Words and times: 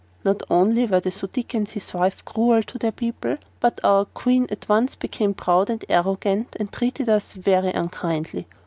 Not 0.25 0.41
only 0.49 0.87
were 0.87 0.99
the 0.99 1.11
Su 1.11 1.27
dic 1.27 1.53
and 1.53 1.67
his 1.69 1.93
wife 1.93 2.25
cruel 2.25 2.63
to 2.63 2.79
their 2.79 2.91
people, 2.91 3.37
but 3.59 3.79
our 3.83 4.05
Queen 4.05 4.47
at 4.49 4.67
once 4.67 4.95
became 4.95 5.35
proud 5.35 5.69
and 5.69 5.85
arrogant 5.89 6.55
and 6.59 6.73
treated 6.73 7.07
us 7.07 7.33
very 7.33 7.69
unkindly. 7.69 8.47